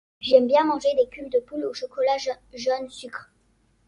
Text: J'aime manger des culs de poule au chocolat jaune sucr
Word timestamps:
J'aime 0.19 0.49
manger 0.65 0.89
des 0.95 1.07
culs 1.11 1.29
de 1.29 1.37
poule 1.41 1.63
au 1.65 1.75
chocolat 1.75 2.17
jaune 2.55 2.89
sucr 2.89 3.29